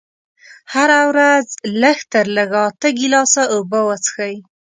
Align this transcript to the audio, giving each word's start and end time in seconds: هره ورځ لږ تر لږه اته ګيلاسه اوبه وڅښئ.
هره 0.73 0.99
ورځ 1.11 1.45
لږ 1.81 1.97
تر 2.13 2.25
لږه 2.35 2.61
اته 2.69 2.87
ګيلاسه 2.97 3.43
اوبه 3.53 3.79
وڅښئ. 3.87 4.35